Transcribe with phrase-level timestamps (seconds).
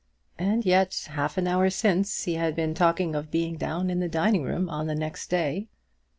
[0.39, 4.09] And yet half an hour since he had been talking of being down in the
[4.09, 5.67] dining room on the next day.